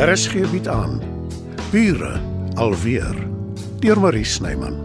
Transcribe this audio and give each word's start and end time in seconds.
RSG 0.00 0.48
bied 0.48 0.68
aan 0.68 1.02
Bure 1.70 2.20
alweer 2.54 3.16
deur 3.80 4.00
Marie 4.00 4.24
Snyman. 4.24 4.78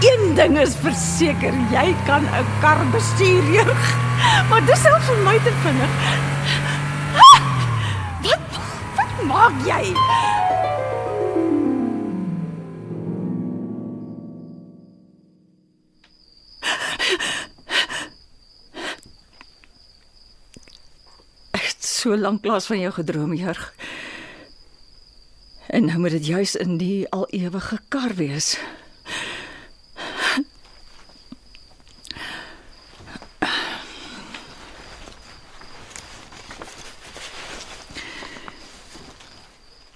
Een 0.00 0.34
ding 0.34 0.58
is 0.58 0.76
verseker, 0.76 1.56
jy 1.72 1.94
kan 2.04 2.28
'n 2.28 2.44
kar 2.60 2.84
bestuur, 2.92 3.44
jeug. 3.52 3.96
Maar 4.50 4.64
dis 4.64 4.82
selfs 4.82 5.06
vir 5.06 5.24
my 5.24 5.38
te 5.40 5.52
vinnig. 5.64 5.92
Wat 9.20 9.28
maak 9.28 9.56
jy? 9.68 9.80
Ek 21.52 21.66
het 21.66 21.84
so 21.84 22.16
lank 22.16 22.40
lank 22.40 22.70
van 22.70 22.80
jou 22.80 22.92
gedroom, 22.96 23.36
Jurg. 23.36 23.74
En 25.68 25.84
nou 25.84 25.98
moet 26.00 26.16
dit 26.16 26.26
juis 26.32 26.56
in 26.56 26.78
die 26.80 27.04
al 27.12 27.28
ewige 27.28 27.76
kar 27.92 28.16
wees. 28.16 28.56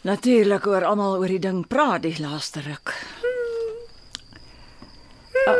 Natuurlik 0.04 0.66
oor 0.68 0.84
almal 0.84 1.14
oor 1.16 1.32
die 1.32 1.40
ding 1.40 1.62
praat 1.64 2.02
die 2.04 2.18
laaste 2.20 2.60
ruk. 2.60 2.92
Uh, 5.48 5.54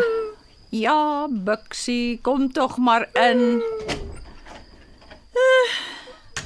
ja, 0.69 1.25
Buxie, 1.29 2.19
kom 2.21 2.51
tog 2.53 2.77
maar 2.77 3.07
in. 3.17 3.63
Uh, 5.33 5.71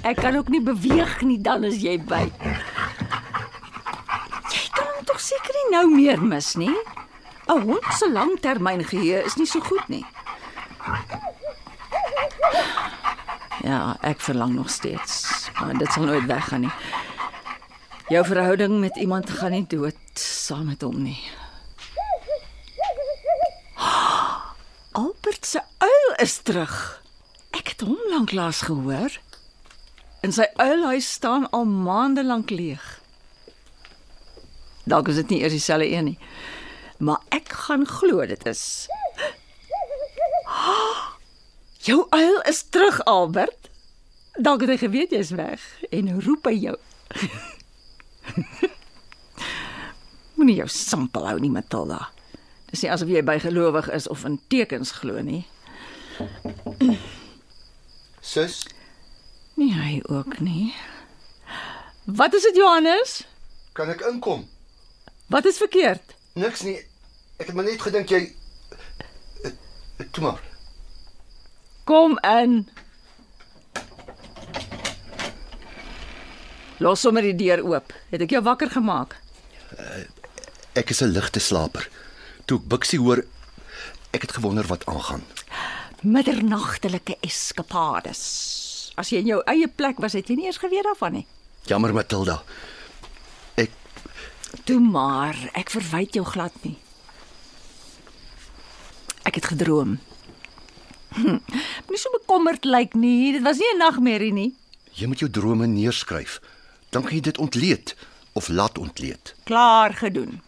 ek 0.06 0.22
kan 0.22 0.38
ook 0.38 0.52
nie 0.54 0.62
beweeg 0.62 1.16
nie 1.26 1.40
dan 1.42 1.66
as 1.66 1.80
jy 1.82 1.96
by. 1.98 2.22
Jy 4.46 4.62
kan 4.78 4.86
hom 4.94 5.02
tog 5.10 5.18
seker 5.18 5.58
nie 5.58 5.66
nou 5.74 5.84
meer 5.96 6.22
mis 6.22 6.54
nie. 6.54 6.76
'n 7.48 7.66
Hond 7.66 7.90
se 7.98 8.06
langtermyngeheue 8.12 9.24
is 9.24 9.34
nie 9.40 9.46
so 9.46 9.58
goed 9.58 9.88
nie. 9.88 10.04
Ja, 13.66 13.96
ek 14.06 14.20
verlang 14.20 14.54
nog 14.54 14.70
steeds, 14.70 15.48
maar 15.58 15.74
dit 15.74 15.92
sal 15.92 16.04
nooit 16.06 16.26
weggaan 16.30 16.68
nie. 16.68 16.74
Jou 18.08 18.24
verhouding 18.24 18.80
met 18.80 18.96
iemand 18.96 19.30
gaan 19.30 19.50
nie 19.52 19.66
dood 19.68 19.96
saam 20.16 20.70
met 20.72 20.80
hom 20.82 21.02
nie. 21.02 21.20
Albert 25.00 25.46
se 25.46 25.60
uil 25.78 26.14
is 26.16 26.38
terug. 26.40 27.02
Ek 27.52 27.74
het 27.74 27.84
hom 27.84 27.98
lanklaas 28.08 28.62
gehoor. 28.64 29.12
In 30.24 30.32
sy 30.32 30.46
uilhuis 30.56 31.10
staan 31.18 31.44
al 31.52 31.68
maande 31.68 32.24
lank 32.24 32.48
leeg. 32.50 32.86
Dalk 34.88 35.12
is 35.12 35.20
dit 35.20 35.28
nie 35.34 35.42
eers 35.42 35.52
dieselfde 35.58 35.90
een 35.92 36.08
nie. 36.14 36.18
Maar 37.04 37.20
ek 37.28 37.52
gaan 37.66 37.84
glo 37.86 38.24
dit 38.26 38.46
is. 38.48 38.88
Jou 41.88 42.06
uil 42.08 42.40
is 42.48 42.64
terug, 42.72 43.04
Albert. 43.04 43.68
Dalk 44.40 44.64
het 44.64 44.72
hy 44.78 44.80
geweet 44.86 45.12
jy's 45.12 45.36
weg 45.36 45.60
en 45.92 46.14
roep 46.24 46.48
hy 46.48 46.56
jou. 46.56 46.76
Moenie 50.38 50.56
jou 50.60 50.68
sampel 50.70 51.26
hou 51.28 51.38
nie, 51.42 51.50
Matilda. 51.50 52.08
Dis 52.70 52.82
nie 52.84 52.90
asof 52.92 53.08
jy 53.10 53.22
bygelowig 53.26 53.88
is 53.96 54.06
of 54.12 54.24
in 54.28 54.36
tekens 54.52 54.92
glo 55.00 55.20
nie. 55.24 55.44
Sus, 58.20 58.66
Nie 59.58 59.72
hy 59.74 59.96
ook 60.06 60.36
nie. 60.38 60.74
Wat 62.04 62.34
is 62.34 62.42
dit, 62.46 62.56
Johannes? 62.56 63.24
kan 63.74 63.90
ek 63.90 64.00
inkom? 64.06 64.44
Wat 65.30 65.44
is 65.46 65.58
verkeerd? 65.58 66.14
Niks 66.38 66.62
nie. 66.66 66.76
Ek 67.38 67.46
het 67.50 67.54
maar 67.54 67.66
net 67.68 67.82
gedink 67.82 68.10
jy 68.10 68.20
Eh, 69.44 69.50
eh, 69.50 70.06
Toe 70.10 70.22
maar. 70.24 70.40
Kom 71.86 72.18
in. 72.26 72.68
Los 76.78 77.00
sommer 77.02 77.22
die 77.26 77.34
deur 77.34 77.62
oop. 77.66 77.92
Het 78.12 78.22
ek 78.26 78.30
jou 78.36 78.42
wakker 78.46 78.70
gemaak? 78.70 79.16
Ek 80.78 80.90
is 80.90 81.02
'n 81.02 81.10
ligte 81.12 81.40
slaper. 81.40 81.88
Toe 82.46 82.58
ek 82.58 82.68
Bixie 82.68 82.98
hoor, 82.98 83.24
ek 84.12 84.22
het 84.22 84.32
gewonder 84.32 84.64
wat 84.66 84.86
aangaan. 84.86 85.22
Middernagtelike 86.02 87.16
eskapades. 87.20 88.92
As 88.96 89.10
jy 89.10 89.18
in 89.18 89.26
jou 89.26 89.42
eie 89.46 89.68
plek 89.68 89.98
was, 89.98 90.12
het 90.12 90.28
jy 90.28 90.34
nie 90.36 90.46
eens 90.46 90.58
geweet 90.58 90.84
daarvan 90.84 91.12
nie. 91.12 91.26
Jammer 91.66 91.92
Matilda. 91.92 92.42
Ek 93.56 93.70
Toe 94.64 94.80
maar, 94.80 95.36
ek 95.54 95.70
verwyd 95.70 96.14
jou 96.14 96.24
glad 96.24 96.52
nie. 96.64 96.76
Ek 99.24 99.34
het 99.34 99.44
gedroom. 99.46 99.98
Hm, 101.12 101.38
Moenie 101.86 101.98
so 101.98 102.10
bekommerd 102.12 102.64
lyk 102.64 102.94
nie. 102.94 103.32
Dit 103.32 103.42
was 103.42 103.58
nie 103.58 103.74
'n 103.74 103.78
nagmerrie 103.78 104.32
nie. 104.32 104.54
jy 104.94 105.06
moet 105.06 105.18
jou 105.20 105.30
drome 105.30 105.66
neerskryf. 105.66 106.40
Dan 106.90 107.02
kan 107.02 107.12
jy 107.14 107.20
dit 107.20 107.38
ontleed 107.38 107.94
of 108.32 108.48
laat 108.48 108.78
ontleed. 108.78 109.34
Klaar 109.44 109.94
gedoen. 109.94 110.40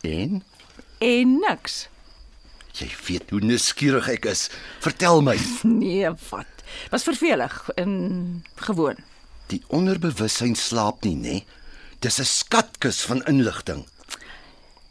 En 0.00 0.42
En 0.98 1.38
niks. 1.40 1.88
jy 2.72 2.88
weet 3.06 3.30
hoe 3.30 3.40
nuuskierig 3.40 4.08
ek 4.08 4.24
is. 4.24 4.48
Vertel 4.80 5.22
my. 5.22 5.38
Nee, 5.62 6.10
wat? 6.30 6.46
Was 6.90 7.02
vervelig 7.02 7.68
en 7.74 8.44
gewoon. 8.54 8.96
Die 9.50 9.62
onderbewussyn 9.68 10.54
slaap 10.54 11.02
nie, 11.04 11.16
nê? 11.16 11.44
Dis 12.00 12.18
'n 12.20 12.24
skatkis 12.24 13.00
van 13.02 13.24
inligting. 13.26 13.84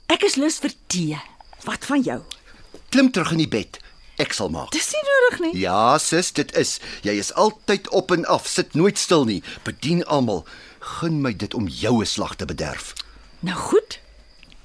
Ek 0.10 0.24
is 0.24 0.36
lus 0.36 0.58
vir 0.60 0.74
tee. 0.88 1.18
Wat 1.64 1.86
van 1.86 2.02
jou? 2.02 2.22
Klim 2.90 3.12
terug 3.12 3.32
in 3.32 3.38
die 3.38 3.48
bed. 3.48 3.80
Ek 4.18 4.34
sal 4.34 4.50
maak. 4.50 4.72
Dis 4.72 4.92
nie 4.92 5.04
nodig 5.08 5.40
nie. 5.40 5.62
Ja, 5.62 5.98
sis, 5.98 6.32
dit 6.32 6.52
is. 6.58 6.80
Jy 7.02 7.12
is 7.20 7.34
altyd 7.34 7.90
op 7.90 8.12
en 8.12 8.26
af, 8.26 8.48
sit 8.48 8.74
nooit 8.76 8.98
stil 8.98 9.24
nie. 9.26 9.44
Bedien 9.64 10.04
almal. 10.06 10.46
Gun 10.80 11.22
my 11.22 11.36
dit 11.36 11.54
om 11.54 11.68
jou 11.68 12.02
'n 12.02 12.06
slag 12.06 12.36
te 12.36 12.46
bederf. 12.46 12.94
Nou 13.40 13.58
goed. 13.58 14.00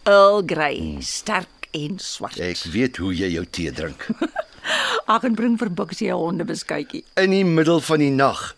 Earl 0.02 0.42
Grey, 0.46 0.96
sterk 1.00 1.68
en 1.70 1.98
swart. 1.98 2.38
Ek 2.38 2.58
weet 2.58 2.96
hoe 2.96 3.14
jy 3.14 3.28
jou 3.32 3.46
tee 3.50 3.72
drink. 3.72 4.06
Ag 5.06 5.24
en 5.24 5.34
bring 5.34 5.58
vir 5.58 5.70
Buksie 5.70 6.08
'n 6.08 6.16
hondebeskuitjie. 6.16 7.04
In 7.14 7.30
die 7.30 7.44
middel 7.44 7.80
van 7.80 7.98
die 7.98 8.10
nag. 8.10 8.54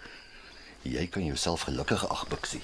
Jy 0.83 1.06
kan 1.06 1.25
jouself 1.25 1.61
gelukkig 1.66 2.09
ag, 2.09 2.28
Bixie. 2.28 2.62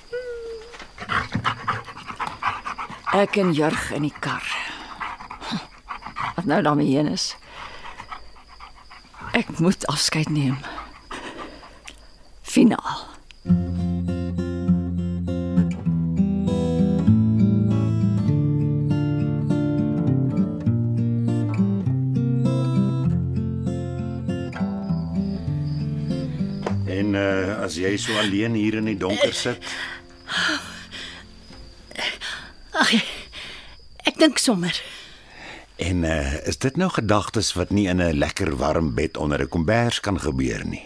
Ek 3.13 3.37
en 3.37 3.53
Jurg 3.53 3.91
in 3.91 4.03
die 4.07 4.15
kar. 4.21 4.47
Wat 6.37 6.45
nou 6.45 6.63
daarmee 6.63 6.95
heen 6.95 7.07
is? 7.11 7.35
Ek 9.33 9.59
moet 9.59 9.87
afskeid 9.87 10.29
neem. 10.31 10.59
Finaal. 12.43 13.12
As 27.73 27.79
jy 27.81 27.97
so 27.97 28.13
alleen 28.21 28.53
hier 28.59 28.75
in 28.83 28.89
die 28.91 28.99
donker 29.01 29.33
sit, 29.33 29.63
Ag, 32.73 32.91
ek 34.09 34.17
dink 34.21 34.41
sommer. 34.41 34.77
en 35.83 36.05
uh 36.07 36.35
is 36.49 36.59
dit 36.63 36.77
nou 36.79 36.89
gedagtes 36.93 37.53
wat 37.59 37.71
nie 37.75 37.87
in 37.89 38.01
'n 38.01 38.19
lekker 38.19 38.57
warm 38.61 38.95
bed 38.95 39.17
onder 39.17 39.41
'n 39.43 39.49
kombers 39.49 40.01
kan 40.01 40.21
gebeur 40.21 40.65
nie. 40.67 40.85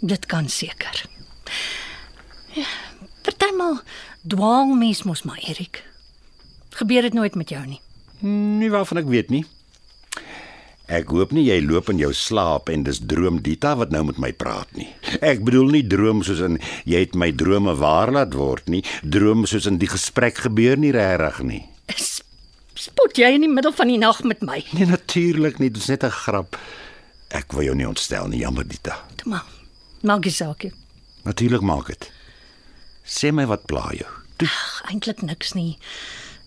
Dit 0.00 0.26
kan 0.26 0.48
seker. 0.48 1.04
Ja, 2.54 2.66
Partymal 3.22 3.80
dwaal 4.26 4.74
mens 4.74 5.02
mos 5.02 5.22
maar 5.22 5.38
Erik. 5.48 5.82
Gebeur 6.70 7.02
dit 7.02 7.12
nooit 7.12 7.34
met 7.34 7.48
jou 7.48 7.66
nie. 7.66 7.80
Nie 8.20 8.70
waarvan 8.70 8.98
ek 8.98 9.06
weet 9.08 9.30
nie. 9.30 9.44
Ek 10.92 11.08
hoop 11.14 11.30
nie 11.32 11.46
jy 11.46 11.60
loop 11.64 11.88
in 11.88 12.00
jou 12.02 12.10
slaap 12.12 12.68
en 12.68 12.82
dis 12.84 12.98
droom 13.08 13.38
Dita 13.44 13.70
wat 13.80 13.92
nou 13.94 14.02
met 14.04 14.18
my 14.20 14.28
praat 14.36 14.68
nie. 14.76 14.90
Ek 15.24 15.40
bedoel 15.46 15.70
nie 15.72 15.82
droom 15.88 16.20
soos 16.26 16.42
in 16.44 16.58
jy 16.84 17.00
het 17.06 17.14
my 17.16 17.30
drome 17.32 17.72
waar 17.80 18.12
laat 18.12 18.34
word 18.36 18.68
nie, 18.68 18.82
droom 19.02 19.46
soos 19.48 19.66
in 19.70 19.78
die 19.80 19.88
gesprek 19.88 20.42
gebeur 20.44 20.76
nie 20.76 20.92
regtig 20.92 21.40
nie. 21.48 21.62
Spot 22.82 23.16
jy 23.16 23.30
in 23.36 23.44
die 23.46 23.50
middel 23.52 23.72
van 23.76 23.88
die 23.88 23.98
nag 24.00 24.20
met 24.26 24.42
my? 24.42 24.58
Nee, 24.74 24.86
natuurlik 24.90 25.58
nie, 25.62 25.70
dit 25.70 25.80
is 25.82 25.88
net 25.88 26.04
'n 26.04 26.10
grap. 26.10 26.56
Ek 27.30 27.52
wil 27.52 27.62
jou 27.64 27.74
nie 27.74 27.88
ontstel 27.88 28.28
nie, 28.28 28.40
jammer 28.40 28.64
Dita. 28.68 28.98
Toe 29.16 29.30
maar. 29.30 29.44
Maak 30.02 30.24
jy 30.24 30.30
saak. 30.32 30.64
Natuurlik 31.24 31.62
maak 31.62 31.86
dit. 31.86 32.10
Sê 33.06 33.32
my 33.32 33.46
wat 33.46 33.66
pla 33.66 33.92
jou. 33.94 34.08
Toe, 34.36 34.48
Eintlik 34.90 35.22
niks 35.22 35.54
nie. 35.54 35.78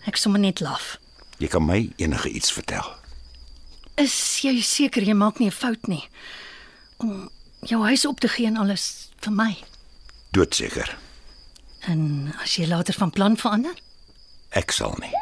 Ek 0.06 0.16
sommer 0.16 0.38
net 0.40 0.60
laf. 0.60 0.98
jy 1.38 1.48
kan 1.48 1.64
my 1.66 1.90
enige 1.96 2.28
iets 2.30 2.52
vertel. 2.52 2.84
Is 3.96 4.40
jy 4.44 4.60
seker 4.62 5.02
jy 5.02 5.14
maak 5.14 5.38
nie 5.38 5.48
'n 5.48 5.58
fout 5.62 5.86
nie 5.88 6.08
om 6.98 7.30
jou 7.62 7.82
huis 7.82 8.04
op 8.06 8.20
te 8.20 8.28
gee 8.28 8.46
en 8.46 8.56
alles 8.56 9.10
vir 9.20 9.32
my? 9.32 9.56
Doodseker. 10.32 10.98
En 11.80 12.32
as 12.42 12.56
jy 12.56 12.66
later 12.66 12.94
van 12.94 13.10
plan 13.10 13.36
verander? 13.36 13.74
Ek 14.50 14.70
sal 14.70 14.94
nie. 15.00 15.12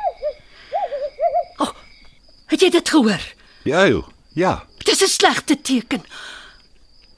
Het 2.54 2.60
jy 2.60 2.70
dit 2.70 2.88
gehoor? 2.88 3.22
Die 3.64 3.74
uil. 3.74 4.04
Ja. 4.38 4.66
Dis 4.84 5.02
'n 5.02 5.08
slegte 5.08 5.60
teken. 5.60 6.04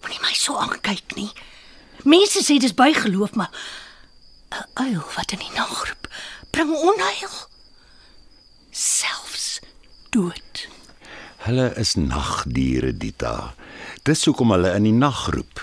Moenie 0.01 0.21
my 0.21 0.33
so 0.33 0.57
aankyk 0.57 1.15
nie. 1.15 1.31
Mense 2.05 2.41
sê 2.41 2.59
dis 2.59 2.75
bygeloof, 2.75 3.35
maar 3.35 3.51
'n 4.51 4.65
uil 4.75 5.05
wat 5.17 5.33
in 5.33 5.39
die 5.39 5.51
nag 5.55 5.89
roep, 5.89 6.09
bring 6.51 6.71
onheil. 6.73 7.35
Selfs 8.71 9.61
dood. 10.11 10.46
Hulle 11.47 11.69
is 11.79 11.93
nagdiere, 11.95 12.89
Dita. 12.91 13.55
Dis 14.03 14.25
hoekom 14.27 14.51
hulle 14.51 14.73
in 14.75 14.87
die 14.89 14.95
nag 14.95 15.29
roep. 15.31 15.61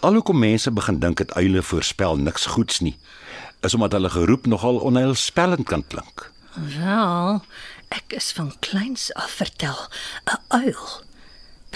Alhoekom 0.00 0.38
mense 0.40 0.72
begin 0.72 1.02
dink 1.02 1.20
dit 1.20 1.34
uile 1.36 1.60
voorspel 1.60 2.16
niks 2.16 2.46
goeds 2.54 2.80
nie, 2.80 2.94
is 3.60 3.76
omdat 3.76 3.92
hulle 3.98 4.08
geroep 4.14 4.48
nogal 4.48 4.80
onheilspellend 4.88 5.68
kan 5.68 5.84
klink. 5.92 6.30
Wel, 6.78 7.42
ek 7.92 8.16
is 8.16 8.30
van 8.38 8.54
kleins 8.64 9.10
af 9.20 9.36
vertel, 9.42 9.76
'n 10.32 10.40
uil 10.64 10.88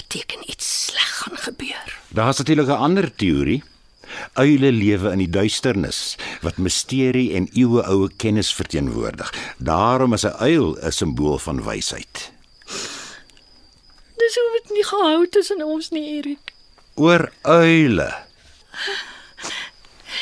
beteken 0.00 0.48
iets 0.48 0.88
sleg 0.88 1.12
gaan 1.20 1.36
gebeur. 1.36 1.92
Daar's 2.16 2.40
natuurlik 2.40 2.72
'n 2.72 2.84
ander 2.88 3.12
teorie. 3.14 3.62
Uile 4.32 4.72
lewe 4.72 5.12
in 5.12 5.18
die 5.18 5.30
duisternis 5.30 6.16
wat 6.40 6.56
misterie 6.56 7.34
en 7.34 7.52
eeueoue 7.52 8.08
kennis 8.16 8.54
verteenwoordig. 8.54 9.28
Daarom 9.58 10.12
is 10.12 10.24
'n 10.24 10.40
uil 10.40 10.76
'n 10.80 10.92
simbool 10.92 11.38
van 11.38 11.62
wysheid. 11.62 12.39
Dis 14.30 14.38
hoe 14.38 14.50
dit 14.62 14.68
nie 14.76 14.82
gehou 14.86 15.22
tussen 15.34 15.62
ons 15.66 15.88
nie, 15.90 16.04
Erik. 16.20 16.52
Oor 17.02 17.24
uile. 17.42 18.04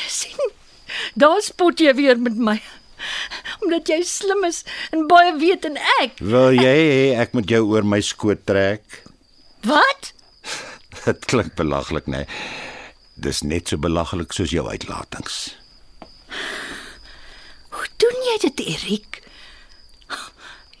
sien. 0.09 0.53
Daar 1.13 1.43
spot 1.45 1.77
jy 1.77 1.91
weer 1.93 2.17
met 2.17 2.39
my. 2.47 2.55
Omdat 3.61 3.91
jy 3.93 3.99
slim 4.09 4.47
is 4.47 4.63
en 4.89 5.03
baie 5.11 5.35
weet 5.37 5.67
en 5.69 5.77
ek. 5.99 6.15
Wil 6.25 6.57
jy 6.57 6.71
hê 6.79 7.03
ek 7.21 7.35
moet 7.37 7.53
jou 7.53 7.59
oor 7.69 7.85
my 7.85 7.99
skoot 8.01 8.41
trek? 8.49 8.81
Wat? 9.69 10.09
Dit 11.03 11.27
klink 11.29 11.53
belaglik, 11.59 12.09
né? 12.09 12.23
Nee. 12.25 12.39
Dis 13.13 13.43
net 13.45 13.69
so 13.69 13.77
belaglik 13.77 14.33
soos 14.33 14.49
jou 14.55 14.63
uitlatings. 14.65 15.51
Hoe 17.75 17.85
doen 18.01 18.17
jy 18.31 18.39
dit, 18.47 18.65
Erik? 18.73 19.21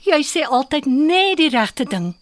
Jy 0.09 0.19
sê 0.25 0.47
altyd 0.49 0.89
net 0.89 1.37
die 1.37 1.51
regte 1.53 1.85
ding. 1.85 2.15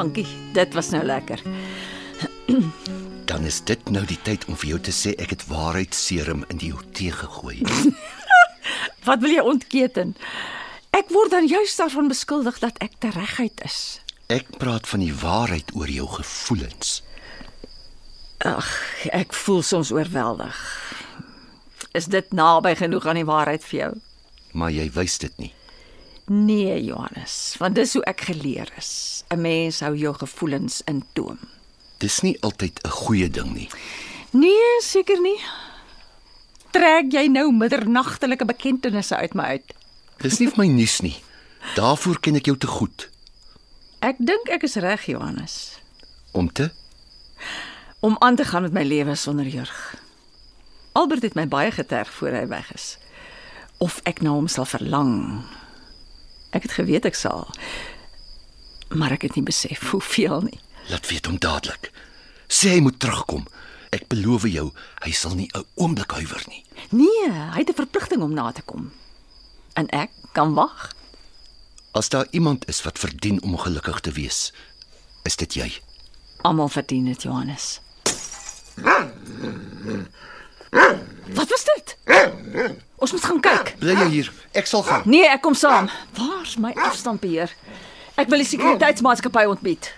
Dankie. 0.00 0.26
Dit 0.56 0.74
was 0.74 0.90
nou 0.90 1.04
lekker. 1.04 1.42
Dan 3.30 3.44
is 3.44 3.60
dit 3.64 3.90
nou 3.90 4.04
die 4.08 4.18
tyd 4.26 4.46
om 4.50 4.56
vir 4.58 4.74
jou 4.74 4.80
te 4.88 4.94
sê 4.94 5.12
ek 5.22 5.36
het 5.36 5.44
waarheidserum 5.50 6.42
in 6.50 6.58
die 6.62 6.72
jou 6.72 6.80
tee 6.96 7.12
gegooi. 7.14 7.60
Wat 9.06 9.20
wil 9.22 9.34
jy 9.36 9.44
ontketen? 9.44 10.16
Ek 10.96 11.12
word 11.14 11.30
dan 11.36 11.46
juist 11.46 11.78
daarvan 11.78 12.10
beskuldig 12.10 12.58
dat 12.64 12.80
ek 12.82 12.98
te 12.98 13.12
reguit 13.14 13.62
is. 13.64 14.00
Ek 14.30 14.50
praat 14.58 14.88
van 14.90 15.04
die 15.04 15.14
waarheid 15.14 15.70
oor 15.78 15.90
jou 15.90 16.08
gevoelens. 16.10 17.00
Ag, 18.46 18.66
ek 19.12 19.34
voel 19.36 19.62
soms 19.62 19.92
oorweldig. 19.94 20.58
Is 21.94 22.08
dit 22.10 22.32
naby 22.32 22.74
genoeg 22.78 23.06
aan 23.06 23.20
die 23.20 23.28
waarheid 23.28 23.64
vir 23.70 23.78
jou? 23.78 23.92
Maar 24.58 24.74
jy 24.74 24.86
wys 24.96 25.18
dit 25.22 25.34
nie. 25.42 25.52
Nee, 26.30 26.76
Johannes, 26.84 27.56
want 27.58 27.74
dis 27.74 27.96
hoe 27.98 28.04
ek 28.06 28.20
geleer 28.30 28.70
is. 28.78 29.24
'n 29.34 29.40
Mens 29.40 29.80
hou 29.80 29.96
jou 29.98 30.14
gevoelens 30.14 30.82
in 30.86 31.02
toom. 31.12 31.38
Dis 31.98 32.20
nie 32.22 32.36
altyd 32.40 32.78
'n 32.84 32.90
goeie 32.90 33.30
ding 33.30 33.54
nie. 33.54 33.68
Nee, 34.30 34.80
seker 34.80 35.20
nie. 35.20 35.40
Trek 36.70 37.12
jy 37.12 37.26
nou 37.26 37.52
middernagtelike 37.52 38.44
bekentenisse 38.44 39.16
uit 39.16 39.34
my 39.34 39.44
uit? 39.44 39.74
Dis 40.22 40.38
nie 40.38 40.48
vir 40.48 40.58
my 40.58 40.66
nuus 40.66 41.00
nie. 41.00 41.16
Daarvoor 41.74 42.20
ken 42.20 42.36
ek 42.36 42.46
jou 42.46 42.56
te 42.56 42.66
goed 42.66 43.10
Ek 44.00 44.16
dink 44.18 44.48
ek 44.48 44.62
is 44.64 44.78
reg, 44.80 45.02
Johannes, 45.12 45.76
om 46.32 46.48
te 46.52 46.70
om 48.00 48.16
aan 48.24 48.36
te 48.36 48.44
gaan 48.48 48.62
met 48.62 48.72
my 48.72 48.82
lewe 48.82 49.14
sonder 49.14 49.44
Jurg. 49.44 49.94
Albert 50.96 51.22
het 51.22 51.34
my 51.36 51.44
baie 51.48 51.70
geterg 51.70 52.08
voor 52.12 52.32
hy 52.32 52.46
weg 52.48 52.70
is. 52.72 52.96
Of 53.76 54.00
ek 54.08 54.22
na 54.24 54.32
hom 54.32 54.48
sal 54.48 54.64
verlang. 54.64 55.44
Ek 56.50 56.62
het 56.62 56.72
geweet 56.72 57.04
ek 57.04 57.14
sal. 57.14 57.48
Maar 58.88 59.12
ek 59.12 59.22
het 59.22 59.34
nie 59.38 59.46
besef 59.46 59.90
hoeveel 59.90 60.40
nie. 60.40 60.58
laat 60.90 61.06
weet 61.06 61.26
hom 61.26 61.38
dadelik. 61.38 61.92
Sê 62.50 62.74
hy 62.74 62.80
moet 62.80 62.98
terugkom. 62.98 63.46
Ek 63.94 64.08
beloof 64.10 64.46
jou, 64.50 64.70
hy 65.02 65.10
sal 65.10 65.34
nie 65.34 65.50
'n 65.54 65.64
oomblik 65.74 66.10
huiwer 66.10 66.42
nie. 66.48 66.64
Nee, 66.90 67.30
hy 67.30 67.58
het 67.58 67.70
'n 67.70 67.74
verpligting 67.74 68.22
om 68.22 68.34
na 68.34 68.52
te 68.52 68.62
kom. 68.62 68.92
En 69.74 69.88
ek 69.88 70.10
kan 70.32 70.54
wag. 70.54 70.92
As 71.92 72.08
daar 72.08 72.26
iemand 72.30 72.68
is 72.68 72.82
wat 72.82 72.98
verdien 72.98 73.42
om 73.42 73.58
gelukkig 73.58 74.00
te 74.00 74.12
wees, 74.12 74.52
is 75.22 75.36
dit 75.36 75.54
jy. 75.54 75.80
Almal 76.42 76.68
verdien 76.68 77.04
dit, 77.04 77.22
Johannes. 77.22 77.80
Wat 81.34 81.48
was 81.48 81.64
dit? 81.64 81.96
Ons 82.96 83.12
moet 83.12 83.24
gaan 83.24 83.40
kyk. 83.40 83.74
Bly 83.78 83.94
jy 83.96 84.08
hier? 84.08 84.32
Ek 84.52 84.66
sal 84.66 84.82
gaan. 84.82 85.02
Nee, 85.04 85.26
ek 85.28 85.40
kom 85.42 85.54
saam. 85.54 85.88
Waar's 86.18 86.56
my 86.60 86.72
afstandbeheer? 86.74 87.52
Ek 88.20 88.28
wil 88.28 88.42
die 88.42 88.48
sekuriteitsmaatskappy 88.50 89.46
ontbied. 89.48 89.92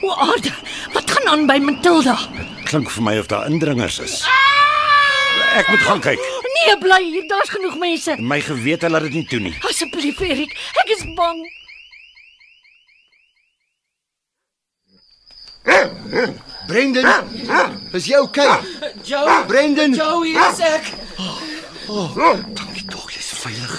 O, 0.00 0.14
aarde. 0.16 0.52
Wat 0.92 1.10
gaan 1.10 1.28
aan 1.28 1.46
by 1.46 1.58
Matilda? 1.62 2.16
Klink 2.64 2.90
vir 2.90 3.02
my 3.04 3.18
of 3.20 3.26
daar 3.30 3.46
indringers 3.50 3.98
is. 3.98 4.20
Ek 5.56 5.68
moet 5.68 5.84
gaan 5.84 6.00
kyk. 6.00 6.39
Nee, 6.54 6.78
bly 6.78 7.02
hier. 7.04 7.26
Daar's 7.28 7.48
genoeg 7.48 7.76
mense. 7.78 8.16
My 8.20 8.40
gewete 8.40 8.90
laat 8.90 9.02
dit 9.08 9.12
nie 9.20 9.26
toe 9.26 9.40
nie. 9.40 9.54
Asseblief, 9.68 10.20
Erik. 10.20 10.56
Ek 10.84 10.88
is 10.96 11.04
bang. 11.14 11.40
Brendan, 16.66 17.06
is 17.92 18.06
jy 18.06 18.18
okay? 18.22 18.48
Joe, 19.04 19.44
Brendan. 19.48 19.94
Joe, 19.96 20.22
hier 20.26 20.40
is 20.50 20.60
ek. 20.62 20.90
Dankie 22.54 22.84
tog, 22.90 23.08
jy's 23.10 23.30
veilig. 23.42 23.74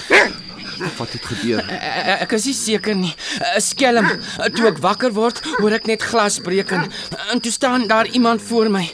Wat 0.98 1.12
het 1.14 1.24
gebeur? 1.30 1.62
E- 1.70 2.16
Ek 2.24 2.32
is 2.36 2.46
nie 2.50 2.54
seker 2.58 2.96
nie. 2.98 3.12
'n 3.56 3.60
Skelm. 3.62 4.08
Toe 4.56 4.66
ek 4.72 4.78
wakker 4.82 5.12
word, 5.14 5.40
hoor 5.60 5.72
ek 5.78 5.86
net 5.86 6.02
glas 6.02 6.38
breek 6.42 6.72
en, 6.74 6.90
en 7.32 7.40
toe 7.40 7.52
staan 7.52 7.86
daar 7.86 8.06
iemand 8.10 8.42
voor 8.42 8.68
my. 8.70 8.84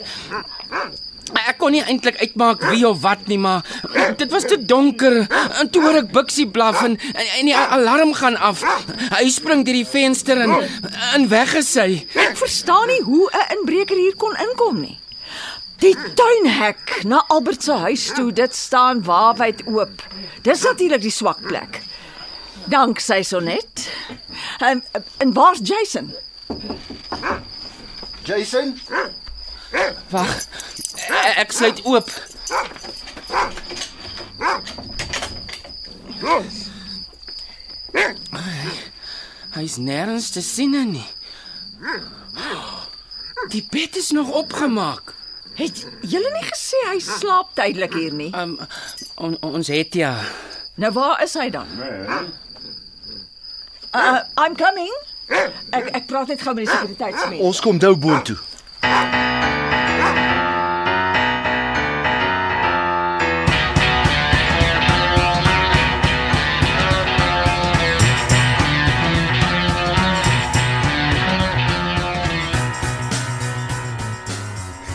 Ek 1.33 1.57
kon 1.61 1.73
nie 1.73 1.81
eintlik 1.83 2.19
uitmaak 2.21 2.61
wie 2.69 2.85
of 2.87 3.01
wat 3.01 3.27
nie, 3.27 3.37
maar 3.41 3.65
dit 4.17 4.31
was 4.31 4.45
te 4.47 4.57
donker. 4.65 5.21
En 5.59 5.69
toe 5.69 5.81
hoor 5.83 5.99
ek 6.03 6.11
Bixie 6.13 6.47
blaf 6.49 6.81
en, 6.85 6.97
en, 7.13 7.45
die 7.45 7.55
alarm 7.57 8.13
gaan 8.17 8.37
af. 8.37 8.63
Hy 9.15 9.25
spring 9.33 9.65
deur 9.65 9.77
die 9.79 9.87
venster 9.87 10.41
en 10.45 10.55
en 11.15 11.27
weg 11.31 11.55
is 11.59 11.73
hy. 11.79 12.05
Ek 12.27 12.37
verstaan 12.39 12.87
nie 12.91 13.01
hoe 13.05 13.27
'n 13.29 13.57
inbreker 13.57 13.97
hier 13.97 14.15
kon 14.15 14.35
inkom 14.47 14.81
nie. 14.81 14.97
Die 15.79 15.95
tuinhek 15.95 17.03
na 17.07 17.23
Albert 17.27 17.63
se 17.63 17.71
huis 17.71 18.09
toe, 18.15 18.31
dit 18.35 18.55
staan 18.55 19.03
waarwyd 19.03 19.63
oop. 19.65 20.03
Dis 20.43 20.63
natuurlik 20.67 21.01
die 21.01 21.11
swak 21.11 21.39
plek. 21.47 21.81
Dank 22.67 22.99
sy 22.99 23.21
sonnet. 23.23 23.87
En, 24.59 24.83
en 25.17 25.33
waar's 25.33 25.59
Jason? 25.63 26.11
Jason? 28.27 28.75
Wag. 30.09 30.35
E- 31.07 31.39
Ek 31.41 31.51
sluit 31.51 31.81
oop. 31.85 32.09
Hy's 39.55 39.77
nêrens 39.81 40.29
te 40.33 40.41
sien 40.45 40.75
nie. 40.91 41.05
Die 43.49 43.63
bed 43.71 43.95
is 43.97 44.11
nog 44.11 44.29
opgemaak. 44.31 45.13
Het 45.59 45.81
julle 46.07 46.29
nie 46.31 46.45
gesê 46.47 46.79
hy 46.87 46.99
slaap 47.03 47.49
tydelik 47.57 47.95
hier 47.97 48.13
nie? 48.15 48.29
Um, 48.37 48.53
on, 49.19 49.35
ons 49.43 49.67
het 49.73 49.95
ja. 49.97 50.13
Nou 50.79 50.91
waar 50.95 51.19
is 51.25 51.33
hy 51.35 51.49
dan? 51.51 51.67
Uh, 53.89 54.21
I'm 54.39 54.55
coming. 54.55 54.93
Ek 55.75 55.89
ek 55.97 56.05
praat 56.09 56.31
net 56.31 56.41
gou 56.45 56.53
met 56.55 56.63
die 56.67 56.71
sekuriteitsmense. 56.71 57.43
Ons 57.43 57.59
kom 57.65 57.81
nou 57.81 57.95
boontoe. 57.99 58.37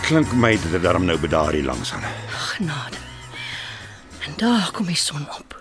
Klink 0.04 0.32
my 0.36 0.50
dit 0.60 0.72
het 0.76 0.82
darm 0.84 1.04
nou 1.08 1.16
bedaar 1.20 1.52
hier 1.56 1.64
langs 1.64 1.92
aan. 1.96 2.02
Genade. 2.28 2.96
En 4.26 4.34
daar 4.36 4.70
kom 4.72 4.86
die 4.86 4.96
son 4.96 5.24
op. 5.38 5.54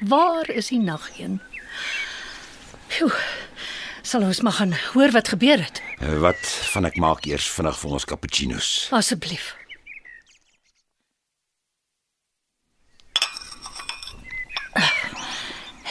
Waar 0.00 0.50
is 0.50 0.68
die 0.72 0.80
nag 0.80 1.08
heen? 1.16 1.40
Phew. 2.88 3.12
Sal 4.02 4.22
ons 4.26 4.40
maar 4.42 4.52
gaan 4.58 4.74
hoor 4.92 5.10
wat 5.14 5.28
gebeur 5.28 5.62
het. 5.62 5.82
Eh, 5.98 6.18
Wat 6.18 6.42
van 6.74 6.84
ek 6.90 6.96
maak 6.98 7.24
eers 7.30 7.46
vinnig 7.54 7.78
vir 7.78 7.90
ons 7.98 8.04
cappuccinos. 8.04 8.72
Asseblief. 8.90 9.52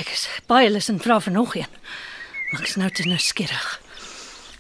Ek 0.02 0.10
is 0.12 0.26
baie 0.50 0.70
lus 0.72 0.90
en 0.92 1.00
vra 1.04 1.20
vir 1.24 1.34
nog 1.36 1.56
een. 1.56 1.70
Maar 2.52 2.64
ek 2.64 2.68
is 2.72 2.78
nou 2.80 2.90
te 2.92 3.06
nuuskierig. 3.08 3.68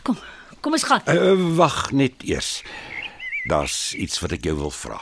Kom, 0.08 0.18
kom 0.64 0.78
ons 0.78 0.86
gaan. 0.88 1.04
Uh, 1.10 1.34
Wag 1.58 1.90
net 1.96 2.24
eers. 2.28 2.62
Daar's 3.44 3.94
iets 3.94 4.20
wat 4.20 4.32
ek 4.32 4.44
jou 4.46 4.56
wil 4.58 4.72
vra. 4.72 5.00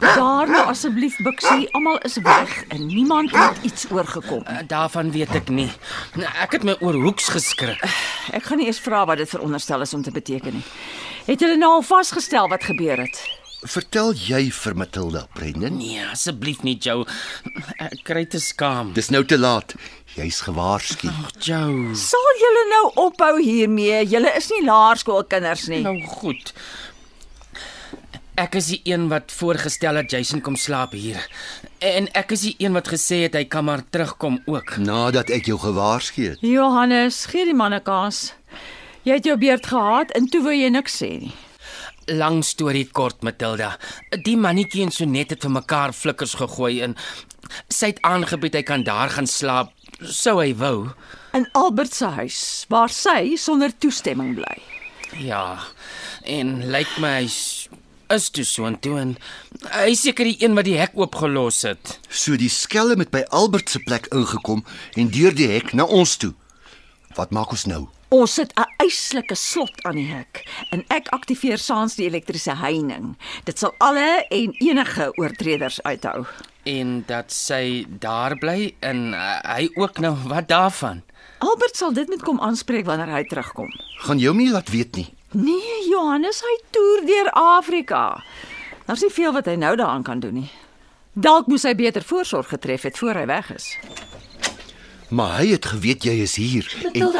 Daar 0.00 0.48
nou 0.48 0.62
asseblief 0.66 1.16
Bixie, 1.22 1.68
almal 1.76 1.98
is 1.98 2.16
weg 2.24 2.64
en 2.68 2.86
niemand 2.86 3.30
het 3.30 3.58
iets 3.62 3.90
oorgekom. 3.90 4.44
Uh, 4.48 4.58
Daarvan 4.66 5.10
weet 5.12 5.34
ek 5.34 5.48
nie. 5.48 5.68
Ek 6.40 6.56
het 6.56 6.64
my 6.64 6.76
oor 6.80 6.96
hoeks 6.96 7.28
geskrik. 7.28 7.82
Ek 8.32 8.48
gaan 8.48 8.62
nie 8.62 8.66
eers 8.70 8.80
vra 8.80 9.04
wat 9.04 9.20
dit 9.20 9.28
veronderstel 9.28 9.84
is 9.84 9.94
om 9.94 10.02
te 10.02 10.10
beteken 10.14 10.56
nie. 10.56 10.64
Het 11.28 11.44
hulle 11.44 11.56
nou 11.60 11.72
al 11.78 11.84
vasgestel 11.84 12.48
wat 12.48 12.64
gebeur 12.64 12.96
het? 13.04 13.20
Vertel 13.60 14.14
jy 14.16 14.46
vir 14.56 14.74
Matilda, 14.74 15.26
Brendan? 15.36 15.74
Nee, 15.76 16.00
asseblief 16.08 16.62
nie, 16.64 16.78
Joe. 16.80 17.02
Ek 17.76 17.98
kry 18.08 18.22
te 18.24 18.40
skaam. 18.40 18.94
Dis 18.96 19.10
nou 19.12 19.20
te 19.28 19.36
laat. 19.36 19.74
Jy's 20.16 20.38
gewaarsku. 20.46 21.10
Ag, 21.12 21.34
Joe. 21.44 21.92
Sal 22.00 22.30
julle 22.40 22.62
nou 22.70 22.84
ophou 23.04 23.34
hiermee? 23.36 23.98
Julle 24.08 24.32
is 24.38 24.48
nie 24.54 24.62
laerskoolkinders 24.64 25.66
nie. 25.68 25.82
Nou 25.84 25.98
goed. 26.08 26.54
Ek 28.40 28.56
is 28.56 28.70
die 28.72 28.80
een 28.88 29.10
wat 29.12 29.28
voorgestel 29.36 30.00
het 30.00 30.16
Jason 30.16 30.40
kom 30.40 30.56
slaap 30.56 30.96
hier. 30.96 31.20
En 31.84 32.08
ek 32.16 32.32
is 32.32 32.46
die 32.48 32.54
een 32.64 32.72
wat 32.72 32.88
gesê 32.88 33.26
het 33.26 33.36
hy 33.36 33.44
kan 33.44 33.68
maar 33.68 33.84
terugkom 33.92 34.40
ook. 34.48 34.78
Nadat 34.80 35.28
ek 35.36 35.52
jou 35.52 35.58
gewaarsku 35.60 36.30
het. 36.30 36.40
Johannes, 36.40 37.26
gee 37.28 37.44
die 37.44 37.56
man 37.56 37.76
'n 37.76 37.84
kans. 37.84 38.32
Jy 39.04 39.20
het 39.20 39.24
jou 39.28 39.36
beurt 39.36 39.66
gehad 39.66 40.16
en 40.16 40.26
toe 40.32 40.40
wou 40.40 40.56
jy 40.56 40.72
niks 40.72 40.96
sê 40.96 41.12
nie. 41.20 41.34
Lang 42.10 42.40
storie 42.44 42.88
kort, 42.90 43.22
Matilda. 43.22 43.76
Die 44.26 44.36
mannetjie 44.36 44.82
en 44.82 44.90
Sonet 44.90 45.30
het 45.30 45.44
vir 45.46 45.52
mekaar 45.54 45.92
flikkers 45.94 46.34
gegooi 46.40 46.80
en 46.82 46.96
sy 47.70 47.92
het 47.92 48.00
aangebied 48.06 48.56
hy 48.58 48.62
kan 48.66 48.82
daar 48.86 49.12
gaan 49.14 49.28
slaap 49.30 49.70
sou 50.00 50.40
hy 50.40 50.52
wou. 50.58 50.90
In 51.36 51.46
Albert 51.58 51.94
se 51.94 52.10
huis 52.16 52.40
waar 52.72 52.90
sy 52.90 53.36
sonder 53.38 53.72
toestemming 53.78 54.34
bly. 54.38 54.56
Ja. 55.22 55.60
En 56.24 56.58
lyk 56.72 56.98
my 57.02 57.20
hy's 57.20 57.68
is 58.10 58.26
toe 58.34 58.44
so 58.44 58.66
en 58.66 58.74
toe 58.82 58.96
en 58.98 59.14
hy 59.70 59.92
is 59.92 60.02
seker 60.02 60.26
die 60.26 60.40
een 60.42 60.56
wat 60.58 60.66
die 60.66 60.78
hek 60.80 60.96
oopgelos 60.98 61.62
het. 61.68 61.98
So 62.08 62.34
die 62.40 62.50
skelm 62.50 63.04
het 63.04 63.12
by 63.14 63.22
Albert 63.30 63.70
se 63.70 63.82
plek 63.86 64.10
ingekom 64.14 64.64
en 64.98 65.14
deur 65.14 65.36
die 65.36 65.50
hek 65.52 65.74
na 65.78 65.86
ons 65.86 66.16
toe. 66.18 66.32
Wat 67.14 67.30
maak 67.34 67.54
ons 67.54 67.68
nou? 67.70 67.86
Ons 68.10 68.32
sit 68.34 68.50
'n 68.58 68.66
eislike 68.82 69.36
slot 69.38 69.84
aan 69.86 69.94
die 69.94 70.08
hek 70.10 70.42
en 70.74 70.82
ek 70.90 71.12
aktiveer 71.14 71.58
saans 71.62 71.94
die 71.94 72.08
elektriese 72.08 72.56
heining. 72.58 73.14
Dit 73.44 73.58
sal 73.58 73.74
alle 73.78 74.26
en 74.30 74.54
enige 74.58 75.12
oortreders 75.14 75.78
uithou. 75.82 76.26
En 76.66 77.04
dat 77.06 77.30
sy 77.32 77.86
daar 77.86 78.34
bly 78.38 78.74
en 78.80 79.14
uh, 79.14 79.38
hy 79.54 79.70
ook 79.74 80.02
nou 80.02 80.16
wat 80.34 80.48
daarvan? 80.48 81.02
Albert 81.38 81.76
sal 81.76 81.92
dit 81.92 82.08
met 82.08 82.22
kom 82.22 82.40
aanspreek 82.40 82.84
wanneer 82.84 83.14
hy 83.14 83.22
terugkom. 83.30 83.70
Gaan 84.02 84.18
jou 84.18 84.34
nie 84.34 84.50
laat 84.50 84.68
weet 84.74 84.96
nie. 84.96 85.06
Nee, 85.30 85.86
Johannes, 85.86 86.42
hy 86.42 86.56
toer 86.74 87.06
deur 87.06 87.30
Afrika. 87.30 88.24
Daar's 88.86 89.06
nie 89.06 89.14
veel 89.14 89.32
wat 89.32 89.46
hy 89.46 89.54
nou 89.54 89.76
daaraan 89.76 90.02
kan 90.02 90.20
doen 90.20 90.34
nie. 90.34 90.50
Dalk 91.14 91.46
moes 91.46 91.62
hy 91.62 91.76
beter 91.78 92.02
voorsorg 92.02 92.48
getref 92.48 92.82
het 92.82 92.98
voor 92.98 93.22
hy 93.22 93.26
weg 93.30 93.54
is. 93.54 93.76
Maar 95.10 95.38
hy 95.38 95.52
het 95.54 95.66
geweet 95.66 96.04
jy 96.04 96.22
is 96.26 96.34
hier 96.36 96.66
en 96.92 97.14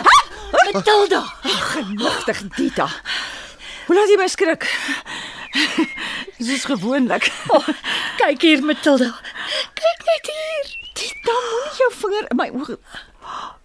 Matilda. 0.73 1.21
Matilda. 1.43 1.53
Genigtig 1.73 2.41
Dita. 2.57 2.89
Hoe 3.87 3.97
laat 3.97 4.11
jy 4.11 4.19
my 4.21 4.29
skrik? 4.31 4.67
Dis 6.39 6.65
gewoonlik. 6.69 7.27
Oh, 7.51 7.67
kyk 8.21 8.45
hier 8.47 8.63
Matilda. 8.63 9.11
Kyk 9.75 10.07
net 10.07 10.31
hier. 10.31 10.71
Dita, 10.95 11.35
moenie 11.35 11.83
jou 11.83 11.91
vinger 12.05 12.31
in 12.31 12.39
my 12.39 12.49
oë. 12.55 12.79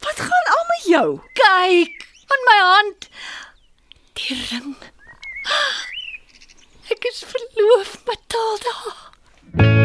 Wat 0.05 0.25
gaan 0.25 0.51
aan 0.57 0.67
met 0.73 0.89
jou? 0.89 1.07
Kyk 1.37 2.07
aan 2.33 2.45
my 2.49 2.59
hand. 2.63 3.09
Die 4.17 4.41
ring. 4.49 4.75
Ek 6.89 7.09
is 7.13 7.23
verloof, 7.29 7.97
Matilda. 8.09 9.84